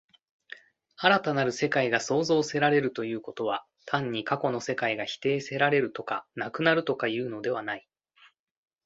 [0.95, 7.87] 新たなる世界が創造せられるということは、単に過去の世界が否定せられるとか、なくなるとかいうのではない。